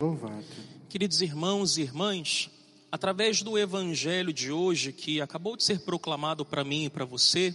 Louvado. 0.00 0.44
Queridos 0.88 1.20
irmãos 1.22 1.76
e 1.76 1.82
irmãs, 1.82 2.48
através 2.92 3.42
do 3.42 3.58
evangelho 3.58 4.32
de 4.32 4.52
hoje 4.52 4.92
que 4.92 5.20
acabou 5.20 5.56
de 5.56 5.64
ser 5.64 5.80
proclamado 5.80 6.44
para 6.44 6.62
mim 6.62 6.84
e 6.84 6.88
para 6.88 7.04
você, 7.04 7.52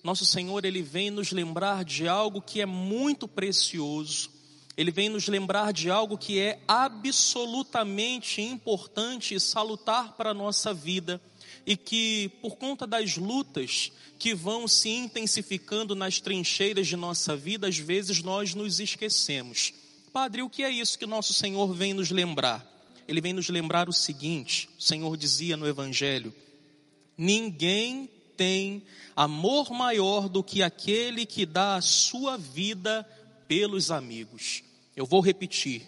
nosso 0.00 0.24
Senhor 0.24 0.64
ele 0.64 0.82
vem 0.82 1.10
nos 1.10 1.32
lembrar 1.32 1.84
de 1.84 2.06
algo 2.06 2.40
que 2.40 2.60
é 2.60 2.64
muito 2.64 3.26
precioso. 3.26 4.30
Ele 4.76 4.92
vem 4.92 5.08
nos 5.08 5.26
lembrar 5.26 5.72
de 5.72 5.90
algo 5.90 6.16
que 6.16 6.38
é 6.38 6.62
absolutamente 6.68 8.40
importante 8.40 9.34
e 9.34 9.40
salutar 9.40 10.12
para 10.16 10.30
a 10.30 10.34
nossa 10.34 10.72
vida 10.72 11.20
e 11.66 11.76
que, 11.76 12.30
por 12.40 12.54
conta 12.54 12.86
das 12.86 13.16
lutas 13.16 13.90
que 14.16 14.32
vão 14.32 14.68
se 14.68 14.90
intensificando 14.90 15.96
nas 15.96 16.20
trincheiras 16.20 16.86
de 16.86 16.96
nossa 16.96 17.34
vida, 17.34 17.66
às 17.66 17.78
vezes 17.78 18.22
nós 18.22 18.54
nos 18.54 18.78
esquecemos. 18.78 19.72
Padre, 20.12 20.42
o 20.42 20.50
que 20.50 20.64
é 20.64 20.70
isso 20.70 20.98
que 20.98 21.06
nosso 21.06 21.32
Senhor 21.32 21.72
vem 21.72 21.94
nos 21.94 22.10
lembrar? 22.10 22.66
Ele 23.06 23.20
vem 23.20 23.32
nos 23.32 23.48
lembrar 23.48 23.88
o 23.88 23.92
seguinte: 23.92 24.68
o 24.78 24.82
Senhor 24.82 25.16
dizia 25.16 25.56
no 25.56 25.68
Evangelho: 25.68 26.34
ninguém 27.16 28.10
tem 28.36 28.82
amor 29.14 29.70
maior 29.70 30.28
do 30.28 30.42
que 30.42 30.62
aquele 30.62 31.26
que 31.26 31.46
dá 31.46 31.76
a 31.76 31.80
sua 31.80 32.36
vida 32.36 33.06
pelos 33.46 33.90
amigos. 33.90 34.62
Eu 34.96 35.06
vou 35.06 35.20
repetir. 35.20 35.86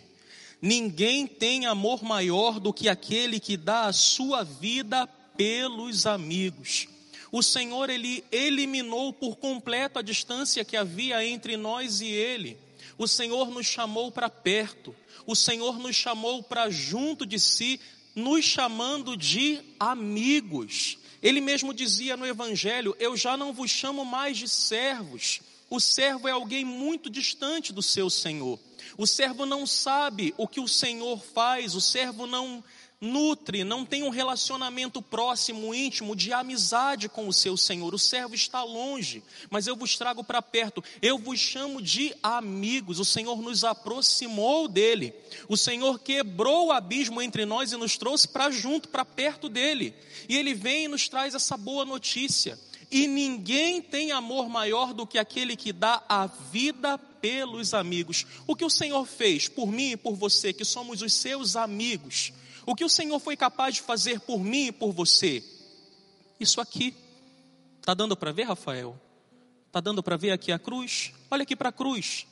Ninguém 0.61 1.27
tem 1.27 1.67
amor 1.67 2.05
maior 2.05 2.61
do 2.61 2.73
que 2.73 2.89
aquele 2.89 3.41
que 3.41 3.57
dá 3.57 3.87
a 3.87 3.93
sua 3.93 4.45
vida 4.45 5.09
pelos 5.37 6.07
amigos. 6.07 6.87
O 7.33 7.43
Senhor 7.43 7.91
ele 7.91 8.23
eliminou 8.31 9.13
por 9.13 9.37
completo 9.37 9.99
a 9.99 10.03
distância 10.03 10.65
que 10.65 10.77
havia 10.77 11.27
entre 11.27 11.57
nós 11.57 12.01
e 12.01 12.07
ele. 12.07 12.59
O 13.03 13.09
Senhor 13.09 13.51
nos 13.51 13.67
chamou 13.67 14.13
para 14.13 14.31
perto, 14.31 14.95
o 15.27 15.35
Senhor 15.35 15.77
nos 15.77 15.97
chamou 15.97 16.41
para 16.41 16.71
junto 16.71 17.27
de 17.27 17.37
si, 17.41 17.81
nos 18.15 18.45
chamando 18.45 19.17
de 19.17 19.59
amigos. 19.77 20.99
Ele 21.21 21.41
mesmo 21.41 21.75
dizia 21.75 22.17
no 22.17 22.25
Evangelho: 22.25 22.95
Eu 23.01 23.17
já 23.17 23.37
não 23.37 23.53
vos 23.53 23.73
chamo 23.73 24.05
mais 24.05 24.39
de 24.39 24.49
servos. 24.49 25.41
O 25.69 25.81
servo 25.81 26.29
é 26.29 26.31
alguém 26.31 26.65
muito 26.65 27.11
distante 27.11 27.73
do 27.73 27.83
seu 27.83 28.09
senhor. 28.09 28.57
O 28.97 29.05
servo 29.05 29.45
não 29.45 29.67
sabe 29.67 30.33
o 30.39 30.47
que 30.47 30.61
o 30.61 30.69
senhor 30.69 31.21
faz, 31.21 31.75
o 31.75 31.81
servo 31.81 32.25
não 32.25 32.63
nutre, 33.03 33.65
não 33.65 33.85
tem 33.85 34.05
um 34.05 34.09
relacionamento 34.09 35.03
próximo, 35.03 35.75
íntimo, 35.75 36.15
de 36.15 36.33
amizade 36.33 37.09
com 37.09 37.27
o 37.27 37.33
seu 37.33 37.57
Senhor. 37.57 37.93
O 37.93 37.99
servo 37.99 38.35
está 38.37 38.63
longe, 38.63 39.25
mas 39.51 39.67
eu 39.67 39.75
vos 39.75 39.99
trago 39.99 40.23
para 40.23 40.41
perto. 40.41 40.83
Eu 41.03 41.19
vos 41.19 41.41
chamo 41.41 41.83
de 41.83 42.15
amigos. 42.23 43.01
O 43.01 43.05
Senhor 43.05 43.43
nos 43.43 43.65
aproximou 43.65 44.69
dele. 44.69 45.13
O 45.49 45.57
Senhor 45.57 45.99
quebrou 45.99 46.69
o 46.69 46.73
abismo 46.73 47.21
entre 47.21 47.45
nós 47.45 47.73
e 47.73 47.77
nos 47.77 47.97
trouxe 47.97 48.29
para 48.29 48.51
junto, 48.51 48.89
para 48.89 49.05
perto 49.05 49.49
dele. 49.49 49.93
E 50.29 50.37
ele 50.37 50.55
vem 50.55 50.85
e 50.85 50.89
nos 50.89 51.09
traz 51.09 51.35
essa 51.35 51.57
boa 51.57 51.85
notícia. 51.85 52.57
E 52.89 53.09
ninguém 53.09 53.83
tem 53.83 54.13
amor 54.13 54.49
maior 54.49 54.93
do 54.93 55.07
que 55.07 55.19
aquele 55.19 55.57
que 55.57 55.73
dá 55.73 56.05
a 56.09 56.27
vida 56.27 56.99
pelos 56.99 57.73
amigos. 57.73 58.27
O 58.47 58.55
que 58.55 58.65
o 58.65 58.71
Senhor 58.71 59.07
fez 59.07 59.49
por 59.49 59.73
mim 59.73 59.93
e 59.93 59.97
por 59.97 60.15
você, 60.15 60.53
que 60.53 60.65
somos 60.65 61.01
os 61.01 61.15
seus 61.15 61.57
amigos, 61.57 62.33
o 62.67 62.75
que 62.75 62.85
o 62.85 62.89
Senhor 62.89 63.19
foi 63.19 63.37
capaz 63.37 63.77
de 63.77 63.83
fazer 63.83 64.21
por 64.21 64.39
mim 64.39 64.67
e 64.67 64.73
por 64.73 64.93
você? 64.93 65.43
Isso 66.39 66.61
aqui. 66.61 66.95
Está 67.81 67.95
dando 67.95 68.17
para 68.17 68.33
ver, 68.33 68.45
Rafael? 68.45 68.99
Está 69.67 69.81
dando 69.81 70.03
para 70.03 70.17
ver 70.17 70.31
aqui 70.31 70.53
a 70.53 70.59
cruz? 70.59 71.13
Olha 71.31 71.43
aqui 71.43 71.57
para 71.57 71.71
a 71.71 71.73
cruz. 71.73 72.27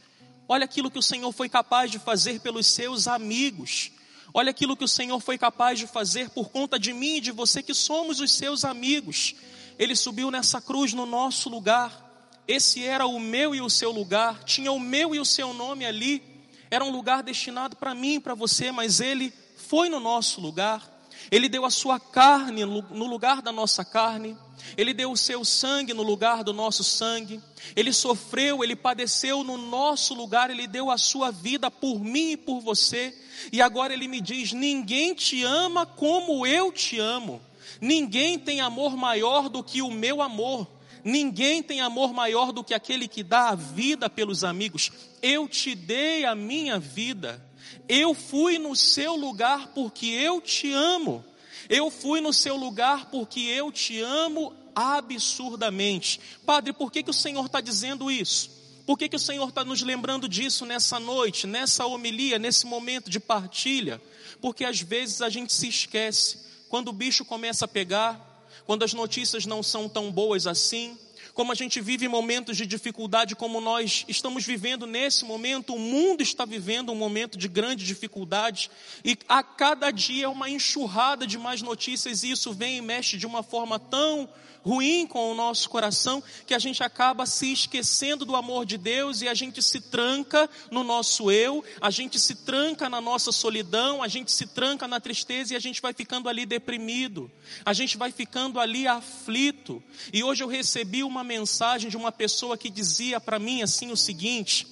Olha 0.49 0.65
aquilo 0.65 0.91
que 0.91 0.99
o 0.99 1.03
Senhor 1.03 1.31
foi 1.33 1.49
capaz 1.49 1.91
de 1.91 1.99
fazer 1.99 2.41
pelos 2.41 2.67
seus 2.67 3.09
amigos. 3.09 3.91
Olha 4.33 4.51
aquilo 4.51 4.77
que 4.77 4.85
o 4.85 4.89
Senhor 4.89 5.19
foi 5.21 5.37
capaz 5.37 5.79
de 5.79 5.87
fazer 5.87 6.31
por 6.31 6.51
conta 6.51 6.79
de 6.79 6.93
mim 6.93 7.17
e 7.17 7.21
de 7.21 7.33
você, 7.33 7.63
que 7.63 7.75
somos 7.75 8.21
os 8.21 8.33
seus 8.33 8.65
amigos. 8.65 9.35
Ele 9.79 9.97
subiu 9.97 10.31
nessa 10.31 10.61
cruz 10.61 10.93
no 10.93 11.07
nosso 11.07 11.49
lugar. 11.49 12.09
Esse 12.47 12.85
era 12.85 13.07
o 13.07 13.19
meu 13.19 13.55
e 13.55 13.61
o 13.61 13.71
seu 13.71 13.91
lugar. 13.91 14.45
Tinha 14.45 14.71
o 14.71 14.79
meu 14.79 15.15
e 15.15 15.19
o 15.19 15.25
seu 15.25 15.53
nome 15.53 15.85
ali. 15.85 16.23
Era 16.71 16.85
um 16.85 16.91
lugar 16.91 17.23
destinado 17.23 17.77
para 17.77 17.95
mim 17.95 18.15
e 18.15 18.21
para 18.21 18.35
você, 18.35 18.71
mas 18.71 19.01
ele 19.01 19.33
foi 19.71 19.89
no 19.89 20.01
nosso 20.01 20.41
lugar, 20.41 20.83
Ele 21.31 21.49
deu 21.49 21.65
a 21.65 21.71
sua 21.71 22.01
carne 22.01 22.65
no 22.65 23.07
lugar 23.07 23.41
da 23.41 23.53
nossa 23.53 23.85
carne, 23.85 24.37
Ele 24.77 24.93
deu 24.93 25.13
o 25.13 25.17
seu 25.17 25.45
sangue 25.45 25.95
no 25.95 26.03
lugar 26.03 26.43
do 26.43 26.53
nosso 26.53 26.83
sangue, 26.83 27.41
Ele 27.77 27.93
sofreu, 27.93 28.65
Ele 28.65 28.75
padeceu 28.75 29.45
no 29.45 29.57
nosso 29.57 30.13
lugar, 30.13 30.51
Ele 30.51 30.67
deu 30.67 30.91
a 30.91 30.99
sua 30.99 31.31
vida 31.31 31.71
por 31.71 32.01
mim 32.01 32.33
e 32.33 32.37
por 32.37 32.61
você, 32.61 33.17
e 33.53 33.63
agora 33.63 33.93
Ele 33.93 34.09
me 34.09 34.21
diz: 34.21 34.53
ninguém 34.53 35.15
te 35.15 35.45
ama 35.45 35.87
como 35.87 36.45
eu 36.45 36.73
te 36.73 36.99
amo, 36.99 37.41
ninguém 37.81 38.41
tem 38.41 38.61
amor 38.61 38.97
maior 38.97 39.49
do 39.49 39.63
que 39.63 39.81
o 39.83 39.91
meu 39.91 40.21
amor. 40.21 40.67
Ninguém 41.03 41.63
tem 41.63 41.81
amor 41.81 42.13
maior 42.13 42.53
do 42.53 42.63
que 42.63 42.75
aquele 42.75 43.09
que 43.09 43.23
dá 43.23 43.49
a 43.49 43.55
vida 43.55 44.11
pelos 44.11 44.45
amigos. 44.45 44.93
Eu 45.23 45.49
te 45.49 45.75
dei 45.75 46.27
a 46.27 46.35
minha 46.35 46.79
vida. 46.79 47.43
Eu 47.89 48.15
fui 48.15 48.59
no 48.59 48.75
seu 48.77 49.17
lugar 49.17 49.69
porque 49.75 50.07
eu 50.07 50.41
te 50.41 50.73
amo. 50.73 51.25
Eu 51.69 51.91
fui 51.91 52.21
no 52.21 52.33
seu 52.33 52.57
lugar 52.57 53.11
porque 53.11 53.41
eu 53.41 53.71
te 53.71 54.01
amo 54.01 54.55
absurdamente. 54.75 56.21
Padre, 56.45 56.73
por 56.73 56.91
que, 56.91 57.03
que 57.03 57.11
o 57.11 57.15
Senhor 57.15 57.47
está 57.47 57.61
dizendo 57.61 58.11
isso? 58.11 58.51
Por 58.87 58.99
que, 58.99 59.09
que 59.09 59.17
o 59.17 59.21
Senhor 59.21 59.49
está 59.49 59.65
nos 59.65 59.83
lembrando 59.83 60.29
disso 60.29 60.67
nessa 60.67 60.99
noite, 60.99 61.47
nessa 61.47 61.87
homilia, 61.87 62.39
nesse 62.39 62.67
momento 62.67 63.09
de 63.09 63.21
partilha? 63.21 64.01
Porque 64.41 64.65
às 64.65 64.81
vezes 64.81 65.23
a 65.23 65.29
gente 65.29 65.53
se 65.53 65.69
esquece. 65.69 66.39
Quando 66.69 66.89
o 66.89 66.93
bicho 66.93 67.25
começa 67.25 67.67
a 67.67 67.69
pegar, 67.69 68.19
quando 68.65 68.83
as 68.83 68.93
notícias 68.93 69.47
não 69.47 69.63
são 69.63 69.89
tão 69.89 70.11
boas 70.11 70.47
assim, 70.47 70.99
como 71.35 71.53
a 71.53 71.55
gente 71.55 71.81
vive 71.81 72.09
momentos 72.09 72.57
de 72.57 72.67
dificuldade, 72.67 73.37
como 73.37 73.61
nós 73.61 74.05
estamos 74.09 74.45
vivendo 74.45 74.87
nesse 74.87 75.25
momento, 75.25 75.75
o 75.75 75.79
mundo 75.79 76.23
está 76.23 76.45
vivendo 76.45 76.93
um 76.93 76.97
momento 76.97 77.39
de 77.39 77.49
grande 77.49 77.85
dificuldade, 77.85 78.71
e 79.05 79.17
a 79.29 79.43
cada 79.43 79.91
dia 79.91 80.27
é 80.27 80.29
uma 80.29 80.49
enxurrada 80.49 81.27
de 81.27 81.39
mais 81.39 81.63
notícias, 81.63 82.23
e 82.23 82.31
isso 82.31 82.53
vem 82.53 82.79
e 82.79 82.83
mexe 82.83 83.17
de 83.17 83.27
uma 83.27 83.43
forma 83.43 83.79
tão 83.79 84.29
ruim 84.65 85.07
com 85.07 85.31
o 85.31 85.35
nosso 85.35 85.69
coração 85.69 86.23
que 86.47 86.55
a 86.55 86.59
gente 86.59 86.83
acaba 86.83 87.27
se 87.27 87.53
esquecendo 87.53 88.25
do 88.25 88.37
amor 88.37 88.67
de 88.67 88.77
Deus 88.77 89.23
e 89.23 89.29
a 89.29 89.35
gente 89.35 89.63
se 89.63 89.81
tranca 89.81 90.49
no 90.71 90.85
nosso 90.85 91.31
eu, 91.31 91.65
a 91.81 91.91
gente 91.91 92.19
se 92.19 92.35
tranca 92.35 92.89
na 92.89 93.01
nossa 93.01 93.33
solidão, 93.33 94.03
a 94.03 94.09
gente 94.09 94.31
se 94.31 94.47
tranca 94.47 94.87
na 94.87 95.01
tristeza 95.01 95.55
e 95.55 95.57
a 95.57 95.61
gente 95.61 95.81
vai 95.81 95.93
ficando 95.93 96.29
ali 96.29 96.45
deprimido, 96.45 97.31
a 97.65 97.73
gente 97.73 97.97
vai 97.97 98.13
ficando 98.13 98.61
ali 98.61 98.87
aflito. 98.87 99.83
E 100.13 100.23
hoje 100.23 100.43
eu 100.43 100.49
recebi 100.49 101.03
uma 101.11 101.25
mensagem 101.25 101.91
de 101.91 101.97
uma 101.97 102.13
pessoa 102.13 102.57
que 102.57 102.71
dizia 102.71 103.21
para 103.21 103.39
mim 103.39 103.63
assim 103.63 103.91
o 103.91 103.97
seguinte: 103.97 104.67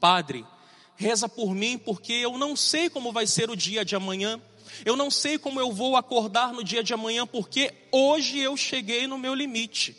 Padre, 0.00 0.44
reza 0.96 1.28
por 1.28 1.54
mim 1.54 1.78
porque 1.78 2.12
eu 2.12 2.36
não 2.38 2.56
sei 2.56 2.88
como 2.88 3.12
vai 3.12 3.26
ser 3.26 3.50
o 3.50 3.56
dia 3.56 3.84
de 3.84 3.94
amanhã. 3.94 4.40
Eu 4.84 4.96
não 4.96 5.10
sei 5.10 5.36
como 5.36 5.60
eu 5.60 5.72
vou 5.72 5.96
acordar 5.96 6.52
no 6.52 6.64
dia 6.64 6.82
de 6.82 6.94
amanhã, 6.94 7.26
porque 7.26 7.72
hoje 7.90 8.38
eu 8.38 8.56
cheguei 8.56 9.06
no 9.06 9.18
meu 9.18 9.34
limite. 9.34 9.96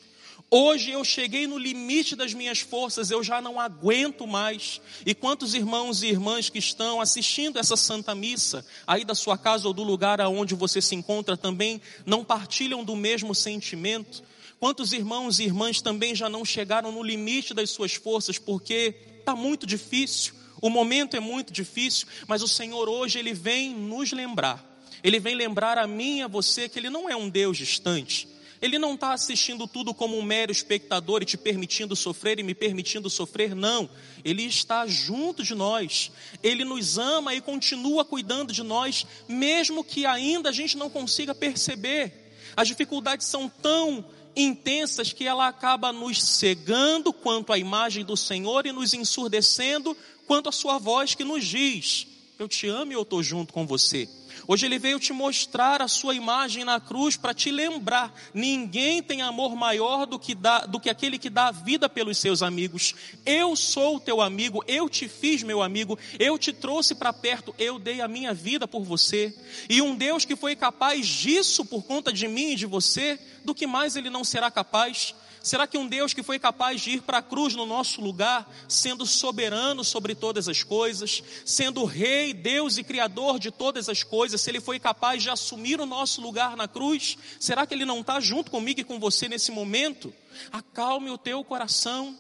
Hoje 0.50 0.92
eu 0.92 1.04
cheguei 1.06 1.46
no 1.46 1.58
limite 1.58 2.16
das 2.16 2.34
minhas 2.34 2.60
forças, 2.60 3.12
eu 3.12 3.24
já 3.24 3.42
não 3.42 3.60
aguento 3.60 4.26
mais. 4.26 4.82
E 5.06 5.14
quantos 5.14 5.54
irmãos 5.54 6.04
e 6.04 6.08
irmãs 6.08 6.50
que 6.50 6.60
estão 6.60 7.00
assistindo 7.00 7.60
essa 7.60 7.78
Santa 7.78 8.16
Missa, 8.16 8.66
aí 8.88 9.06
da 9.06 9.16
sua 9.16 9.38
casa 9.38 9.68
ou 9.68 9.74
do 9.74 9.84
lugar 9.84 10.20
aonde 10.20 10.56
você 10.56 10.82
se 10.82 10.96
encontra 10.96 11.38
também, 11.38 11.82
não 12.06 12.26
partilham 12.26 12.84
do 12.84 12.96
mesmo 12.96 13.36
sentimento? 13.36 14.24
Quantos 14.62 14.94
irmãos 14.94 15.40
e 15.40 15.44
irmãs 15.44 15.82
também 15.82 16.16
já 16.16 16.30
não 16.30 16.46
chegaram 16.46 16.90
no 16.90 17.04
limite 17.04 17.54
das 17.54 17.70
suas 17.70 17.96
forças, 17.96 18.38
porque 18.38 18.96
está 19.20 19.36
muito 19.36 19.68
difícil, 19.68 20.34
o 20.62 20.70
momento 20.70 21.18
é 21.18 21.20
muito 21.20 21.52
difícil, 21.52 22.08
mas 22.26 22.42
o 22.42 22.48
Senhor 22.48 22.88
hoje, 22.88 23.20
Ele 23.20 23.34
vem 23.34 23.76
nos 23.76 24.14
lembrar 24.14 24.72
ele 25.04 25.20
vem 25.20 25.36
lembrar 25.36 25.78
a 25.78 25.88
mim 25.88 26.20
e 26.20 26.22
a 26.22 26.28
você 26.28 26.70
que 26.70 26.78
Ele 26.78 26.90
não 26.90 27.10
é 27.10 27.16
um 27.16 27.30
Deus 27.30 27.58
distante. 27.58 28.28
Ele 28.62 28.78
não 28.78 28.94
está 28.94 29.12
assistindo 29.14 29.68
tudo 29.68 29.92
como 29.92 30.16
um 30.16 30.22
mero 30.22 30.52
espectador 30.52 31.24
e 31.24 31.26
te 31.26 31.36
permitindo 31.36 31.96
sofrer 31.96 32.38
e 32.40 32.44
me 32.44 32.54
permitindo 32.54 33.10
sofrer, 33.10 33.56
não. 33.56 33.90
Ele 34.24 34.44
está 34.44 34.86
junto 34.86 35.44
de 35.44 35.56
nós. 35.56 36.12
Ele 36.44 36.64
nos 36.64 37.00
ama 37.00 37.34
e 37.34 37.42
continua 37.42 38.06
cuidando 38.06 38.54
de 38.54 38.62
nós, 38.62 39.08
mesmo 39.28 39.84
que 39.84 40.06
ainda 40.06 40.50
a 40.50 40.54
gente 40.54 40.78
não 40.78 40.92
consiga 40.92 41.34
perceber. 41.34 42.14
As 42.56 42.68
dificuldades 42.68 43.26
são 43.26 43.50
tão 43.50 44.06
intensas 44.36 45.14
que 45.14 45.26
ela 45.26 45.48
acaba 45.48 45.92
nos 45.92 46.22
cegando 46.22 47.12
quanto 47.14 47.52
à 47.52 47.58
imagem 47.58 48.04
do 48.04 48.16
Senhor 48.16 48.66
e 48.66 48.72
nos 48.72 48.94
ensurdecendo 48.94 49.96
quanto 50.28 50.50
à 50.50 50.52
sua 50.52 50.78
voz 50.78 51.16
que 51.16 51.24
nos 51.24 51.46
diz: 51.46 52.08
eu 52.42 52.48
te 52.48 52.68
amo 52.68 52.92
e 52.92 52.96
eu 52.96 53.04
estou 53.04 53.22
junto 53.22 53.54
com 53.54 53.68
você. 53.68 54.10
Hoje 54.48 54.66
ele 54.66 54.80
veio 54.80 55.00
te 55.00 55.14
mostrar 55.14 55.82
a 55.82 55.88
sua 55.88 56.16
imagem 56.16 56.64
na 56.64 56.80
cruz 56.80 57.16
para 57.16 57.34
te 57.34 57.52
lembrar: 57.52 58.14
ninguém 58.34 59.04
tem 59.04 59.22
amor 59.22 59.56
maior 59.56 60.08
do 60.08 60.18
que, 60.18 60.34
dá, 60.34 60.66
do 60.66 60.80
que 60.80 60.90
aquele 60.90 61.20
que 61.20 61.30
dá 61.30 61.48
a 61.48 61.52
vida 61.52 61.88
pelos 61.88 62.18
seus 62.18 62.42
amigos. 62.42 62.96
Eu 63.26 63.56
sou 63.56 64.00
teu 64.00 64.20
amigo, 64.22 64.64
eu 64.68 64.90
te 64.90 65.08
fiz 65.08 65.44
meu 65.44 65.62
amigo, 65.62 66.00
eu 66.18 66.38
te 66.38 66.52
trouxe 66.52 66.96
para 66.96 67.14
perto, 67.14 67.54
eu 67.60 67.78
dei 67.78 68.02
a 68.02 68.08
minha 68.08 68.34
vida 68.34 68.68
por 68.68 68.84
você. 68.84 69.34
E 69.70 69.82
um 69.82 69.96
Deus 69.96 70.26
que 70.26 70.36
foi 70.36 70.56
capaz 70.56 71.06
disso 71.06 71.64
por 71.64 71.84
conta 71.84 72.12
de 72.12 72.28
mim 72.28 72.54
e 72.54 72.56
de 72.56 72.66
você, 72.66 73.20
do 73.46 73.54
que 73.54 73.68
mais 73.68 73.96
ele 73.96 74.10
não 74.10 74.24
será 74.24 74.50
capaz? 74.50 75.14
Será 75.44 75.66
que 75.66 75.78
um 75.78 75.88
Deus 75.88 76.14
que 76.14 76.22
foi 76.22 76.38
capaz 76.38 76.82
de 76.82 76.92
ir 76.92 77.02
para 77.02 77.18
a 77.18 77.22
cruz 77.22 77.56
no 77.56 77.66
nosso 77.66 78.00
lugar, 78.00 78.48
sendo 78.68 79.06
soberano 79.08 79.84
sobre 79.84 80.14
todas 80.14 80.48
as 80.48 80.62
coisas, 80.62 81.24
sendo 81.44 81.84
rei, 81.84 82.32
Deus 82.32 82.78
e 82.78 82.84
criador 82.84 83.40
de 83.40 83.50
todas 83.50 83.90
as 83.90 84.04
coisas, 84.04 84.40
se 84.40 84.52
ele 84.52 84.62
foi 84.62 84.80
capaz 84.80 85.24
de 85.24 85.30
assumir 85.32 85.82
o 85.82 85.86
nosso 85.86 86.22
lugar 86.22 86.56
na 86.56 86.68
cruz, 86.68 87.18
será 87.40 87.66
que 87.66 87.74
ele 87.74 87.86
não 87.86 88.02
está 88.02 88.20
junto 88.20 88.52
comigo 88.52 88.82
e 88.82 88.84
com 88.84 89.00
você 89.00 89.28
nesse 89.28 89.52
momento? 89.52 90.14
Acalme 90.52 91.10
o 91.10 91.18
teu 91.18 91.44
coração, 91.44 92.16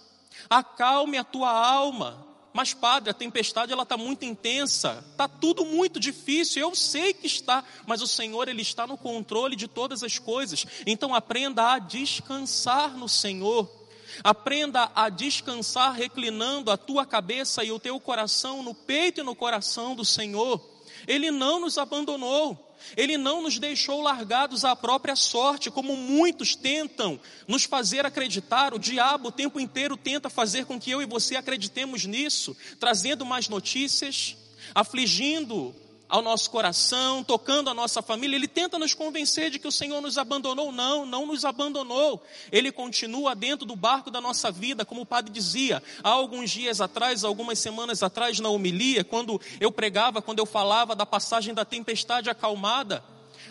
acalme 0.49 1.17
a 1.17 1.23
tua 1.23 1.51
alma, 1.51 2.30
mas 2.53 2.73
padre, 2.73 3.09
a 3.09 3.13
tempestade 3.13 3.71
ela 3.71 3.83
está 3.83 3.95
muito 3.95 4.25
intensa, 4.25 5.03
está 5.11 5.27
tudo 5.27 5.65
muito 5.65 5.99
difícil. 5.99 6.61
Eu 6.61 6.75
sei 6.75 7.13
que 7.13 7.27
está, 7.27 7.63
mas 7.85 8.01
o 8.01 8.07
Senhor 8.07 8.49
ele 8.49 8.61
está 8.61 8.85
no 8.85 8.97
controle 8.97 9.55
de 9.55 9.67
todas 9.67 10.03
as 10.03 10.19
coisas. 10.19 10.65
Então 10.85 11.15
aprenda 11.15 11.71
a 11.71 11.79
descansar 11.79 12.97
no 12.97 13.07
Senhor. 13.07 13.69
Aprenda 14.23 14.91
a 14.93 15.07
descansar 15.07 15.93
reclinando 15.93 16.69
a 16.69 16.77
tua 16.77 17.05
cabeça 17.05 17.63
e 17.63 17.71
o 17.71 17.79
teu 17.79 17.99
coração 17.99 18.61
no 18.61 18.75
peito 18.75 19.21
e 19.21 19.23
no 19.23 19.35
coração 19.35 19.95
do 19.95 20.03
Senhor. 20.03 20.61
Ele 21.07 21.31
não 21.31 21.59
nos 21.59 21.77
abandonou. 21.77 22.70
Ele 22.95 23.17
não 23.17 23.41
nos 23.41 23.59
deixou 23.59 24.01
largados 24.01 24.65
à 24.65 24.75
própria 24.75 25.15
sorte, 25.15 25.71
como 25.71 25.95
muitos 25.95 26.55
tentam 26.55 27.19
nos 27.47 27.63
fazer 27.63 28.05
acreditar. 28.05 28.73
O 28.73 28.79
diabo 28.79 29.29
o 29.29 29.31
tempo 29.31 29.59
inteiro 29.59 29.97
tenta 29.97 30.29
fazer 30.29 30.65
com 30.65 30.79
que 30.79 30.91
eu 30.91 31.01
e 31.01 31.05
você 31.05 31.35
acreditemos 31.35 32.05
nisso, 32.05 32.55
trazendo 32.79 33.25
mais 33.25 33.47
notícias, 33.47 34.35
afligindo 34.73 35.75
ao 36.11 36.21
nosso 36.21 36.49
coração, 36.49 37.23
tocando 37.23 37.69
a 37.69 37.73
nossa 37.73 38.01
família. 38.01 38.35
Ele 38.35 38.47
tenta 38.47 38.77
nos 38.77 38.93
convencer 38.93 39.49
de 39.49 39.57
que 39.57 39.67
o 39.67 39.71
Senhor 39.71 40.01
nos 40.01 40.17
abandonou. 40.17 40.69
Não, 40.69 41.05
não 41.05 41.25
nos 41.25 41.45
abandonou. 41.45 42.21
Ele 42.51 42.69
continua 42.69 43.33
dentro 43.33 43.65
do 43.65 43.77
barco 43.77 44.11
da 44.11 44.19
nossa 44.19 44.51
vida, 44.51 44.83
como 44.83 45.01
o 45.01 45.05
padre 45.05 45.31
dizia. 45.31 45.81
Há 46.03 46.09
alguns 46.09 46.51
dias 46.51 46.81
atrás, 46.81 47.23
algumas 47.23 47.59
semanas 47.59 48.03
atrás, 48.03 48.41
na 48.41 48.49
homilia, 48.49 49.05
quando 49.05 49.39
eu 49.57 49.71
pregava, 49.71 50.21
quando 50.21 50.39
eu 50.39 50.45
falava 50.45 50.93
da 50.93 51.05
passagem 51.05 51.53
da 51.53 51.63
tempestade 51.63 52.29
acalmada. 52.29 53.01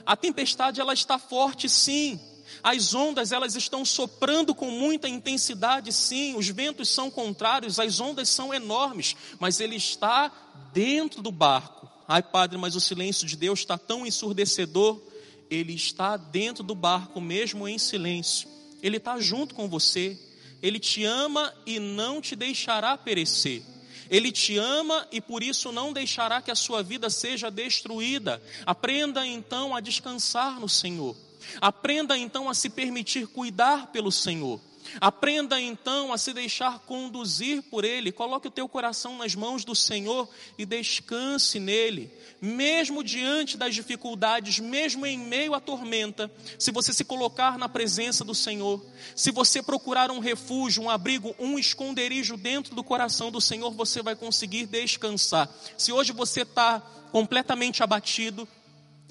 A 0.05 0.15
tempestade 0.15 0.83
ela 0.83 0.93
está 0.93 1.19
forte, 1.19 1.67
sim. 1.67 2.21
As 2.63 2.93
ondas 2.93 3.33
elas 3.33 3.57
estão 3.57 3.87
soprando 3.87 4.55
com 4.55 4.71
muita 4.71 5.09
intensidade, 5.09 5.95
sim. 5.95 6.37
Os 6.37 6.47
ventos 6.49 6.91
são 6.91 7.11
contrários, 7.11 7.81
as 7.81 8.01
ondas 8.01 8.29
são 8.29 8.53
enormes, 8.53 9.17
mas 9.39 9.61
ele 9.61 9.77
está 9.77 10.31
dentro 10.75 11.23
do 11.23 11.33
barco 11.33 11.81
Ai, 12.13 12.25
padre, 12.25 12.59
mas 12.59 12.75
o 12.75 12.81
silêncio 12.81 13.25
de 13.25 13.37
Deus 13.37 13.61
está 13.61 13.79
tão 13.79 14.05
ensurdecedor. 14.05 15.01
Ele 15.49 15.73
está 15.73 16.17
dentro 16.17 16.65
do 16.65 16.75
barco, 16.75 17.21
mesmo 17.21 17.69
em 17.69 17.79
silêncio. 17.79 18.49
Ele 18.83 18.97
está 18.97 19.21
junto 19.21 19.55
com 19.55 19.69
você. 19.69 20.19
Ele 20.61 20.81
te 20.81 21.05
ama 21.05 21.55
e 21.65 21.79
não 21.79 22.21
te 22.21 22.35
deixará 22.35 22.99
perecer. 22.99 23.63
Ele 24.11 24.33
te 24.33 24.59
ama 24.59 25.07
e 25.13 25.21
por 25.21 25.41
isso 25.41 25.71
não 25.71 25.93
deixará 25.93 26.43
que 26.43 26.51
a 26.51 26.57
sua 26.57 26.83
vida 26.83 27.09
seja 27.09 27.49
destruída. 27.49 28.43
Aprenda 28.67 29.25
então 29.25 29.73
a 29.73 29.79
descansar 29.79 30.59
no 30.59 30.69
Senhor. 30.69 31.17
Aprenda 31.61 32.19
então 32.19 32.49
a 32.49 32.55
se 32.55 32.71
permitir 32.71 33.29
cuidar 33.29 33.93
pelo 33.93 34.11
Senhor. 34.11 34.61
Aprenda 34.99 35.61
então 35.61 36.13
a 36.13 36.19
se 36.19 36.33
deixar 36.33 36.79
conduzir 36.81 37.63
por 37.65 37.85
Ele. 37.85 38.11
Coloque 38.11 38.49
o 38.49 38.51
teu 38.51 38.69
coração 38.69 39.19
nas 39.19 39.35
mãos 39.35 39.65
do 39.65 39.75
Senhor 39.75 40.29
e 40.57 40.65
descanse 40.65 41.61
nele. 41.61 42.11
Mesmo 42.41 43.05
diante 43.05 43.57
das 43.57 43.75
dificuldades, 43.75 44.59
mesmo 44.59 45.05
em 45.05 45.19
meio 45.19 45.55
à 45.55 45.61
tormenta, 45.61 46.31
se 46.59 46.73
você 46.73 46.93
se 46.93 47.05
colocar 47.05 47.59
na 47.59 47.69
presença 47.69 48.25
do 48.25 48.35
Senhor, 48.35 48.85
se 49.15 49.31
você 49.31 49.63
procurar 49.63 50.11
um 50.11 50.19
refúgio, 50.19 50.83
um 50.83 50.91
abrigo, 50.91 51.35
um 51.39 51.59
esconderijo 51.59 52.37
dentro 52.37 52.75
do 52.75 52.83
coração 52.83 53.31
do 53.31 53.41
Senhor, 53.41 53.71
você 53.73 54.03
vai 54.03 54.17
conseguir 54.17 54.67
descansar. 54.67 55.49
Se 55.77 55.93
hoje 55.93 56.13
você 56.13 56.43
está 56.43 56.81
completamente 57.13 57.83
abatido, 57.83 58.49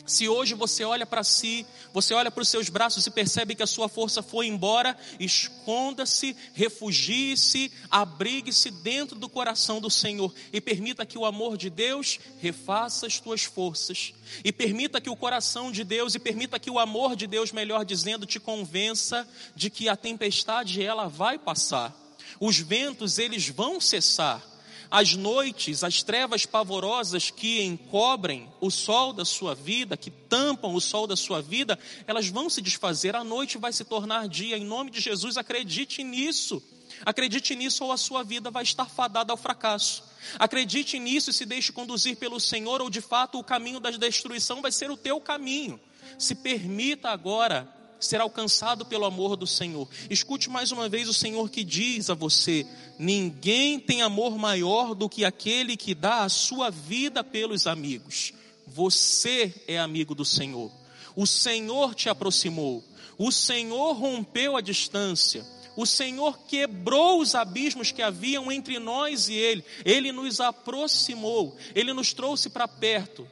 se 0.10 0.28
hoje 0.28 0.56
você 0.56 0.84
olha 0.84 1.06
para 1.06 1.24
si, 1.24 1.66
você 1.94 2.14
olha 2.14 2.32
para 2.32 2.42
os 2.42 2.50
seus 2.50 2.68
braços 2.70 3.06
e 3.06 3.12
percebe 3.12 3.56
que 3.56 3.64
a 3.64 3.68
sua 3.68 3.88
força 3.88 4.24
foi 4.24 4.48
embora, 4.48 4.98
esconda-se, 5.20 6.36
refugie-se, 6.54 7.72
abrigue-se 7.92 8.72
dentro 8.72 9.18
do 9.18 9.30
coração 9.30 9.80
do 9.80 9.90
Senhor 9.90 10.34
e 10.52 10.60
permita 10.60 11.06
que 11.06 11.18
o 11.18 11.26
amor 11.26 11.58
de 11.58 11.70
Deus 11.70 12.20
refaça 12.40 13.06
as 13.06 13.20
tuas 13.20 13.44
forças. 13.44 14.14
E 14.44 14.52
permita 14.52 15.00
que 15.00 15.10
o 15.10 15.16
coração 15.16 15.72
de 15.72 15.84
Deus 15.84 16.16
e 16.16 16.20
permita 16.20 16.60
que 16.60 16.72
o 16.72 16.80
amor 16.80 17.16
de 17.16 17.28
Deus, 17.28 17.52
melhor 17.52 17.86
dizendo, 17.86 18.26
te 18.26 18.40
convença 18.40 19.28
de 19.56 19.70
que 19.70 19.90
a 19.90 19.96
tempestade 19.96 20.84
ela 20.84 21.08
vai 21.08 21.38
passar. 21.38 21.96
Os 22.40 22.58
ventos 22.58 23.20
eles 23.20 23.48
vão 23.48 23.80
cessar 23.80 24.49
as 24.92 25.16
noites, 25.16 25.84
as 25.84 26.02
trevas 26.02 26.46
pavorosas 26.46 27.30
que 27.30 27.62
encobrem 27.62 28.50
o 28.60 28.72
sol 28.72 29.14
da 29.14 29.24
sua 29.24 29.54
vida, 29.54 29.96
que 29.96 30.10
tampam 30.10 30.74
o 30.74 30.82
sol 30.82 31.06
da 31.06 31.16
sua 31.16 31.42
vida, 31.42 31.78
elas 32.08 32.28
vão 32.28 32.50
se 32.50 32.62
desfazer, 32.62 33.16
a 33.16 33.24
noite 33.24 33.58
vai 33.58 33.72
se 33.72 33.84
tornar 33.84 34.28
dia. 34.28 34.58
Em 34.58 34.66
nome 34.66 34.90
de 34.90 35.00
Jesus, 35.00 35.38
acredite 35.38 36.04
nisso. 36.04 36.62
Acredite 37.06 37.56
nisso 37.56 37.84
ou 37.86 37.92
a 37.92 37.98
sua 37.98 38.24
vida 38.24 38.50
vai 38.50 38.64
estar 38.64 38.86
fadada 38.86 39.32
ao 39.32 39.38
fracasso. 39.38 40.04
Acredite 40.38 41.00
nisso 41.00 41.30
e 41.30 41.34
se 41.34 41.46
deixe 41.46 41.72
conduzir 41.72 42.18
pelo 42.18 42.40
Senhor, 42.40 42.82
ou 42.82 42.90
de 42.90 43.00
fato 43.00 43.40
o 43.40 43.44
caminho 43.44 43.80
da 43.80 43.92
destruição 43.92 44.62
vai 44.62 44.72
ser 44.72 44.90
o 44.90 44.98
teu 44.98 45.22
caminho. 45.22 45.80
Se 46.18 46.36
permita 46.36 47.10
agora 47.10 47.79
ser 48.00 48.22
alcançado 48.22 48.86
pelo 48.86 49.06
amor 49.06 49.36
do 49.36 49.46
Senhor. 49.46 49.88
Escute 50.10 50.50
mais 50.50 50.72
uma 50.72 50.88
vez 50.88 51.10
o 51.10 51.14
Senhor 51.14 51.50
que 51.50 51.64
diz 51.64 52.10
a 52.10 52.14
você: 52.14 52.66
ninguém 52.98 53.80
tem 53.80 54.02
amor 54.02 54.38
maior 54.38 54.96
do 54.96 55.10
que 55.10 55.26
aquele 55.26 55.76
que 55.76 55.94
dá 55.94 56.24
a 56.24 56.30
sua 56.30 56.70
vida 56.70 57.24
pelos 57.24 57.68
amigos. 57.68 58.34
Você 58.66 59.54
é 59.68 59.80
amigo 59.80 60.14
do 60.14 60.24
Senhor. 60.24 60.72
O 61.16 61.26
Senhor 61.26 61.96
te 61.96 62.08
aproximou. 62.08 62.84
O 63.18 63.32
Senhor 63.32 63.94
rompeu 63.94 64.56
a 64.56 64.62
distância. 64.62 65.46
O 65.76 65.86
Senhor 65.86 66.40
quebrou 66.48 67.20
os 67.22 67.36
abismos 67.36 67.92
que 67.92 68.02
haviam 68.02 68.52
entre 68.52 68.80
nós 68.80 69.28
e 69.28 69.34
Ele. 69.34 69.64
Ele 69.84 70.12
nos 70.12 70.40
aproximou. 70.40 71.56
Ele 71.74 71.94
nos 71.94 72.14
trouxe 72.14 72.50
para 72.50 72.68
perto 72.68 73.28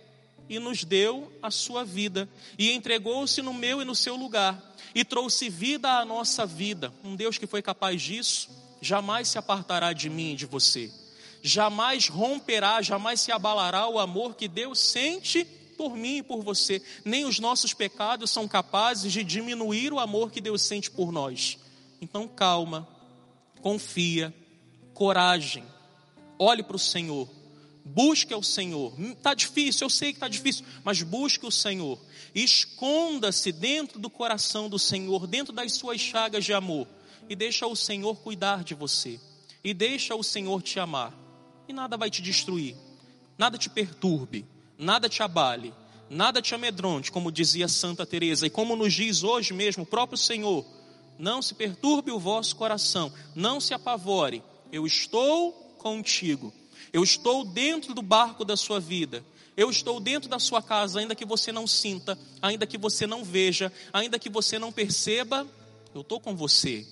e 0.50 0.60
nos 0.60 0.84
deu 0.84 1.32
a 1.42 1.52
sua 1.52 1.84
vida, 1.84 2.30
e 2.58 2.72
entregou-se 2.72 3.42
no 3.42 3.54
meu 3.54 3.82
e 3.82 3.86
no 3.86 3.96
seu 3.96 4.16
lugar, 4.16 4.76
e 4.94 5.04
trouxe 5.04 5.50
vida 5.50 5.90
à 5.90 6.06
nossa 6.06 6.46
vida. 6.46 6.94
Um 7.04 7.16
Deus 7.16 7.38
que 7.38 7.48
foi 7.48 7.62
capaz 7.62 8.02
disso, 8.02 8.50
jamais 8.82 9.28
se 9.28 9.38
apartará 9.38 9.94
de 9.94 10.10
mim 10.10 10.34
e 10.34 10.36
de 10.36 10.46
você, 10.46 10.92
jamais 11.42 12.08
romperá, 12.08 12.82
jamais 12.82 13.22
se 13.22 13.32
abalará 13.32 13.88
o 13.88 14.00
amor 14.00 14.36
que 14.36 14.48
Deus 14.48 14.80
sente 14.80 15.46
por 15.78 15.96
mim 15.96 16.18
e 16.18 16.24
por 16.24 16.42
você. 16.42 16.82
Nem 17.06 17.26
os 17.26 17.40
nossos 17.40 17.74
pecados 17.74 18.32
são 18.32 18.48
capazes 18.48 19.14
de 19.14 19.24
diminuir 19.24 19.94
o 19.94 20.00
amor 20.00 20.32
que 20.32 20.42
Deus 20.42 20.62
sente 20.64 20.90
por 20.90 21.12
nós. 21.12 21.58
Então, 22.02 22.28
calma, 22.28 22.88
confia, 23.62 24.34
coragem, 24.94 25.64
olhe 26.40 26.64
para 26.64 26.76
o 26.76 26.80
Senhor 26.80 27.37
Busque 27.88 28.34
ao 28.34 28.44
Senhor. 28.44 28.94
Está 29.00 29.34
difícil, 29.34 29.86
eu 29.86 29.90
sei 29.90 30.12
que 30.12 30.18
está 30.18 30.28
difícil, 30.28 30.66
mas 30.84 31.02
busque 31.02 31.46
o 31.46 31.52
Senhor. 31.52 32.00
Esconda-se 32.36 33.52
dentro 33.52 34.00
do 34.00 34.10
coração 34.10 34.70
do 34.70 34.78
Senhor, 34.78 35.26
dentro 35.26 35.54
das 35.54 35.74
suas 35.74 36.00
chagas 36.00 36.46
de 36.46 36.54
amor. 36.54 36.88
E 37.30 37.36
deixa 37.36 37.66
o 37.66 37.76
Senhor 37.76 38.16
cuidar 38.18 38.64
de 38.64 38.74
você. 38.74 39.20
E 39.64 39.74
deixa 39.74 40.16
o 40.16 40.24
Senhor 40.24 40.62
te 40.62 40.80
amar. 40.80 41.14
E 41.68 41.74
nada 41.74 41.98
vai 41.98 42.10
te 42.10 42.22
destruir. 42.22 42.76
Nada 43.38 43.58
te 43.58 43.70
perturbe. 43.70 44.46
Nada 44.78 45.10
te 45.10 45.24
abale. 45.24 45.74
Nada 46.10 46.42
te 46.42 46.56
amedronte, 46.56 47.12
como 47.12 47.32
dizia 47.32 47.68
Santa 47.68 48.06
Teresa. 48.06 48.48
E 48.48 48.50
como 48.50 48.76
nos 48.76 48.94
diz 48.94 49.24
hoje 49.24 49.54
mesmo 49.54 49.84
o 49.84 49.88
próprio 49.88 50.18
Senhor. 50.18 50.66
Não 51.20 51.42
se 51.42 51.54
perturbe 51.54 52.12
o 52.12 52.20
vosso 52.20 52.56
coração. 52.56 53.12
Não 53.36 53.60
se 53.60 53.74
apavore. 53.74 54.44
Eu 54.72 54.86
estou 54.86 55.52
contigo. 55.78 56.54
Eu 56.98 57.04
estou 57.04 57.46
dentro 57.46 57.94
do 57.94 58.02
barco 58.02 58.44
da 58.44 58.58
sua 58.58 58.80
vida. 58.80 59.24
Eu 59.56 59.70
estou 59.70 60.00
dentro 60.00 60.28
da 60.28 60.40
sua 60.40 60.64
casa, 60.64 61.00
ainda 61.00 61.14
que 61.14 61.26
você 61.26 61.52
não 61.52 61.68
sinta, 61.68 62.18
ainda 62.42 62.66
que 62.66 62.76
você 62.76 63.06
não 63.06 63.24
veja, 63.24 63.72
ainda 63.94 64.18
que 64.18 64.32
você 64.32 64.58
não 64.58 64.72
perceba, 64.72 65.46
eu 65.94 66.02
estou 66.02 66.20
com 66.20 66.36
você. 66.36 66.88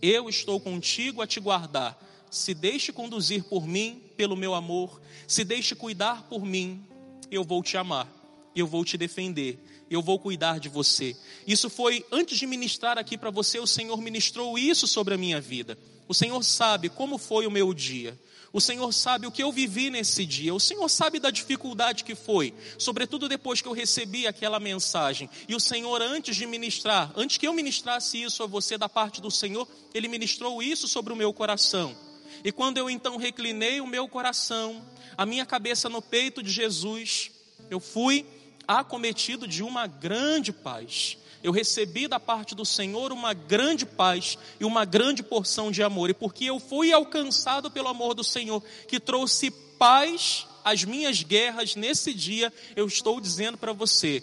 Eu 0.00 0.26
estou 0.30 0.58
contigo 0.58 1.20
a 1.20 1.26
te 1.26 1.38
guardar. 1.38 2.02
se 2.30 2.54
deixe 2.54 2.92
conduzir 2.92 3.44
por 3.44 3.66
mim, 3.66 4.00
pelo 4.16 4.34
meu 4.34 4.54
amor, 4.54 4.98
se 5.28 5.44
deixe 5.44 5.74
cuidar 5.74 6.22
por 6.30 6.46
mim, 6.46 6.82
eu 7.30 7.44
vou 7.44 7.62
te 7.62 7.76
amar, 7.76 8.10
eu 8.56 8.66
vou 8.66 8.86
te 8.86 8.96
defender, 8.96 9.62
eu 9.90 10.00
vou 10.00 10.18
cuidar 10.18 10.58
de 10.58 10.70
você. 10.70 11.14
Isso 11.46 11.68
foi 11.68 12.06
antes 12.10 12.38
de 12.38 12.46
ministrar 12.46 12.96
aqui 12.96 13.18
para 13.18 13.30
você, 13.30 13.58
o 13.58 13.66
Senhor 13.66 14.00
ministrou 14.00 14.56
isso 14.56 14.86
sobre 14.86 15.12
a 15.12 15.18
minha 15.18 15.42
vida. 15.42 15.76
O 16.08 16.14
Senhor 16.14 16.42
sabe 16.42 16.88
como 16.88 17.18
foi 17.18 17.46
o 17.46 17.50
meu 17.50 17.72
dia. 17.72 18.18
O 18.52 18.60
Senhor 18.60 18.92
sabe 18.92 19.26
o 19.26 19.30
que 19.30 19.42
eu 19.42 19.50
vivi 19.50 19.88
nesse 19.88 20.26
dia. 20.26 20.54
O 20.54 20.60
Senhor 20.60 20.86
sabe 20.88 21.18
da 21.18 21.30
dificuldade 21.30 22.04
que 22.04 22.14
foi, 22.14 22.52
sobretudo 22.76 23.28
depois 23.28 23.62
que 23.62 23.68
eu 23.68 23.72
recebi 23.72 24.26
aquela 24.26 24.60
mensagem. 24.60 25.30
E 25.48 25.54
o 25.54 25.60
Senhor, 25.60 26.02
antes 26.02 26.36
de 26.36 26.46
ministrar, 26.46 27.10
antes 27.16 27.38
que 27.38 27.48
eu 27.48 27.54
ministrasse 27.54 28.22
isso 28.22 28.42
a 28.42 28.46
você 28.46 28.76
da 28.76 28.90
parte 28.90 29.22
do 29.22 29.30
Senhor, 29.30 29.66
Ele 29.94 30.06
ministrou 30.06 30.62
isso 30.62 30.86
sobre 30.86 31.14
o 31.14 31.16
meu 31.16 31.32
coração. 31.32 31.96
E 32.44 32.52
quando 32.52 32.76
eu 32.76 32.90
então 32.90 33.16
reclinei 33.16 33.80
o 33.80 33.86
meu 33.86 34.06
coração, 34.06 34.84
a 35.16 35.24
minha 35.24 35.46
cabeça 35.46 35.88
no 35.88 36.02
peito 36.02 36.42
de 36.42 36.50
Jesus, 36.50 37.30
eu 37.70 37.80
fui 37.80 38.26
acometido 38.68 39.46
de 39.46 39.62
uma 39.62 39.86
grande 39.86 40.52
paz 40.52 41.16
eu 41.42 41.50
recebi 41.50 42.06
da 42.06 42.20
parte 42.20 42.54
do 42.54 42.64
Senhor 42.64 43.12
uma 43.12 43.34
grande 43.34 43.84
paz 43.84 44.38
e 44.60 44.64
uma 44.64 44.84
grande 44.84 45.22
porção 45.22 45.70
de 45.70 45.82
amor. 45.82 46.08
E 46.10 46.14
porque 46.14 46.44
eu 46.44 46.60
fui 46.60 46.92
alcançado 46.92 47.70
pelo 47.70 47.88
amor 47.88 48.14
do 48.14 48.22
Senhor, 48.22 48.62
que 48.86 49.00
trouxe 49.00 49.50
paz 49.50 50.46
às 50.64 50.84
minhas 50.84 51.22
guerras 51.22 51.74
nesse 51.74 52.14
dia, 52.14 52.52
eu 52.76 52.86
estou 52.86 53.20
dizendo 53.20 53.58
para 53.58 53.72
você: 53.72 54.22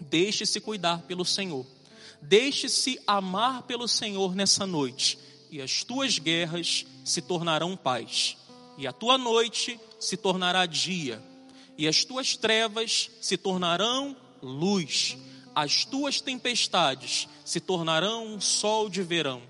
deixe-se 0.00 0.60
cuidar 0.60 1.02
pelo 1.02 1.24
Senhor, 1.24 1.64
deixe-se 2.20 3.00
amar 3.06 3.62
pelo 3.62 3.86
Senhor 3.86 4.34
nessa 4.34 4.66
noite, 4.66 5.18
e 5.50 5.62
as 5.62 5.84
tuas 5.84 6.18
guerras 6.18 6.84
se 7.04 7.22
tornarão 7.22 7.76
paz, 7.76 8.36
e 8.76 8.86
a 8.86 8.92
tua 8.92 9.16
noite 9.16 9.78
se 10.00 10.16
tornará 10.16 10.66
dia, 10.66 11.22
e 11.78 11.86
as 11.86 12.04
tuas 12.04 12.36
trevas 12.36 13.10
se 13.20 13.36
tornarão 13.36 14.16
luz 14.42 15.16
as 15.54 15.84
tuas 15.84 16.20
tempestades 16.20 17.28
se 17.44 17.60
tornarão 17.60 18.26
um 18.26 18.40
sol 18.40 18.88
de 18.88 19.02
verão. 19.02 19.42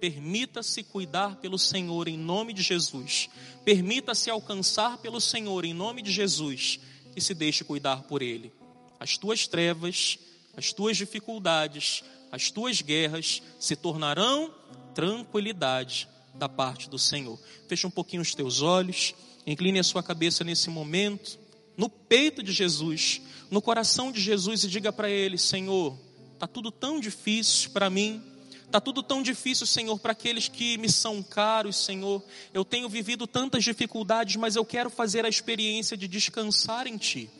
Permita-se 0.00 0.82
cuidar 0.82 1.36
pelo 1.36 1.58
Senhor 1.58 2.06
em 2.06 2.16
nome 2.16 2.52
de 2.52 2.62
Jesus. 2.62 3.28
Permita-se 3.64 4.30
alcançar 4.30 4.98
pelo 4.98 5.20
Senhor 5.20 5.64
em 5.64 5.74
nome 5.74 6.02
de 6.02 6.12
Jesus 6.12 6.78
e 7.16 7.20
se 7.20 7.34
deixe 7.34 7.64
cuidar 7.64 8.02
por 8.04 8.22
Ele. 8.22 8.52
As 9.00 9.16
tuas 9.16 9.46
trevas, 9.46 10.18
as 10.56 10.72
tuas 10.72 10.96
dificuldades, 10.96 12.04
as 12.30 12.50
tuas 12.50 12.80
guerras 12.80 13.42
se 13.58 13.74
tornarão 13.74 14.54
tranquilidade 14.94 16.08
da 16.34 16.48
parte 16.48 16.88
do 16.88 16.98
Senhor. 16.98 17.38
Feche 17.66 17.86
um 17.86 17.90
pouquinho 17.90 18.22
os 18.22 18.34
teus 18.34 18.62
olhos, 18.62 19.14
incline 19.46 19.78
a 19.78 19.84
sua 19.84 20.02
cabeça 20.02 20.44
nesse 20.44 20.70
momento 20.70 21.38
no 21.78 21.88
peito 21.88 22.42
de 22.42 22.52
Jesus, 22.52 23.22
no 23.48 23.62
coração 23.62 24.10
de 24.10 24.20
Jesus 24.20 24.64
e 24.64 24.68
diga 24.68 24.92
para 24.92 25.08
ele: 25.08 25.38
Senhor, 25.38 25.96
está 26.34 26.46
tudo 26.48 26.72
tão 26.72 26.98
difícil 26.98 27.70
para 27.70 27.88
mim, 27.88 28.20
está 28.66 28.80
tudo 28.80 29.00
tão 29.00 29.22
difícil, 29.22 29.64
Senhor, 29.64 29.96
para 30.00 30.10
aqueles 30.10 30.48
que 30.48 30.76
me 30.76 30.90
são 30.90 31.22
caros, 31.22 31.76
Senhor. 31.76 32.20
Eu 32.52 32.64
tenho 32.64 32.88
vivido 32.88 33.28
tantas 33.28 33.62
dificuldades, 33.62 34.34
mas 34.34 34.56
eu 34.56 34.64
quero 34.64 34.90
fazer 34.90 35.24
a 35.24 35.28
experiência 35.28 35.96
de 35.96 36.08
descansar 36.08 36.88
em 36.88 36.96
Ti. 36.96 37.30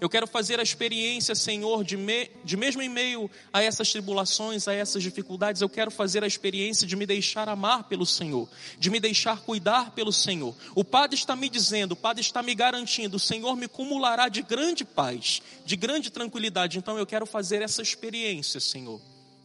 Eu 0.00 0.08
quero 0.08 0.26
fazer 0.26 0.60
a 0.60 0.62
experiência, 0.62 1.34
Senhor, 1.34 1.84
de, 1.84 1.96
me, 1.96 2.30
de 2.44 2.56
mesmo 2.56 2.82
em 2.82 2.88
meio 2.88 3.30
a 3.52 3.62
essas 3.62 3.90
tribulações, 3.90 4.68
a 4.68 4.74
essas 4.74 5.02
dificuldades, 5.02 5.62
eu 5.62 5.68
quero 5.68 5.90
fazer 5.90 6.22
a 6.22 6.26
experiência 6.26 6.86
de 6.86 6.96
me 6.96 7.06
deixar 7.06 7.48
amar 7.48 7.84
pelo 7.84 8.06
Senhor, 8.06 8.48
de 8.78 8.90
me 8.90 9.00
deixar 9.00 9.40
cuidar 9.40 9.92
pelo 9.92 10.12
Senhor. 10.12 10.54
O 10.74 10.84
Padre 10.84 11.16
está 11.16 11.34
me 11.34 11.48
dizendo, 11.48 11.92
o 11.92 11.96
Padre 11.96 12.20
está 12.20 12.42
me 12.42 12.54
garantindo, 12.54 13.16
o 13.16 13.20
Senhor 13.20 13.56
me 13.56 13.68
cumulará 13.68 14.28
de 14.28 14.42
grande 14.42 14.84
paz, 14.84 15.42
de 15.64 15.76
grande 15.76 16.10
tranquilidade. 16.10 16.78
Então 16.78 16.98
eu 16.98 17.06
quero 17.06 17.26
fazer 17.26 17.62
essa 17.62 17.82
experiência, 17.82 18.60
Senhor. 18.60 19.00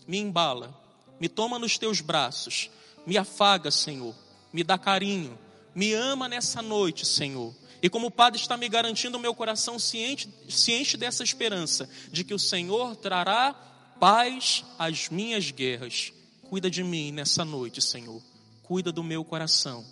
Me 0.08 0.18
embala, 0.18 0.78
me 1.20 1.30
toma 1.30 1.58
nos 1.58 1.78
teus 1.78 2.02
braços, 2.02 2.70
me 3.06 3.18
afaga, 3.18 3.72
Senhor, 3.72 4.14
me 4.52 4.64
dá 4.64 4.78
carinho, 4.78 5.38
me 5.74 5.94
ama 5.94 6.28
nessa 6.28 6.62
noite, 6.62 7.06
Senhor. 7.06 7.54
E 7.84 7.90
como 7.90 8.08
o 8.08 8.12
Padre 8.12 8.40
está 8.40 8.56
me 8.56 8.70
garantindo, 8.70 9.18
o 9.18 9.20
meu 9.20 9.36
coração 9.36 9.76
enche, 9.76 10.30
se 10.48 10.72
enche 10.72 10.96
dessa 10.96 11.22
esperança 11.22 11.90
de 12.10 12.24
que 12.24 12.34
o 12.34 12.40
Senhor 12.40 12.96
trará 12.96 13.54
paz 14.00 14.64
às 14.80 15.10
minhas 15.10 15.52
guerras. 15.52 16.14
Cuida 16.44 16.72
de 16.72 16.82
mim 16.82 17.12
nessa 17.12 17.44
noite, 17.44 17.82
Senhor. 17.82 18.22
Cuida 18.64 18.90
do 18.90 19.04
meu 19.04 19.26
coração. 19.26 19.86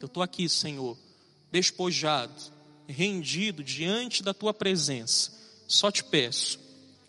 Eu 0.00 0.06
estou 0.06 0.22
aqui, 0.22 0.48
Senhor, 0.48 0.96
despojado, 1.50 2.32
rendido 2.86 3.64
diante 3.64 4.22
da 4.22 4.32
tua 4.32 4.54
presença. 4.54 5.32
Só 5.66 5.90
te 5.90 6.04
peço, 6.04 6.60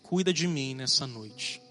cuida 0.02 0.32
de 0.32 0.48
mim 0.48 0.74
nessa 0.74 1.06
noite. 1.06 1.62